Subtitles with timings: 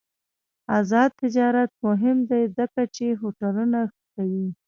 [0.77, 4.47] آزاد تجارت مهم دی ځکه چې هوټلونه ښه کوي.